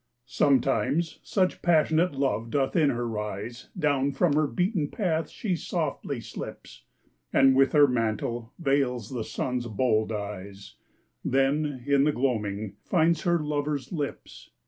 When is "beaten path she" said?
4.47-5.55